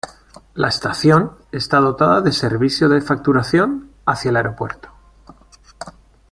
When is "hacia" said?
4.07-4.29